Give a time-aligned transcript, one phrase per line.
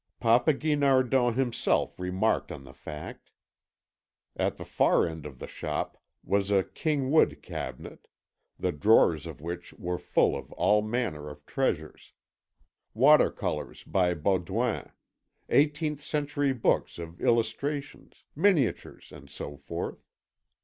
[0.19, 3.29] Papa Guinardon himself remarked on the fact.
[4.35, 8.07] At the far end of the shop was a king wood cabinet,
[8.57, 12.13] the drawers of which were full of all manner of treasures:
[12.95, 14.89] water colours by Baudouin,
[15.49, 20.03] eighteenth century books of illustrations, miniatures, and so forth.